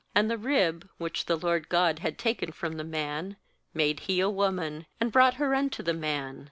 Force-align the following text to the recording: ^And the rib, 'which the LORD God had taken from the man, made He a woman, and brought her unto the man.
^And 0.15 0.29
the 0.29 0.37
rib, 0.39 0.89
'which 0.97 1.25
the 1.27 1.35
LORD 1.35 1.69
God 1.69 1.99
had 1.99 2.17
taken 2.17 2.51
from 2.51 2.77
the 2.77 2.83
man, 2.83 3.37
made 3.71 3.99
He 3.99 4.19
a 4.19 4.31
woman, 4.31 4.87
and 4.99 5.11
brought 5.11 5.35
her 5.35 5.53
unto 5.53 5.83
the 5.83 5.93
man. 5.93 6.39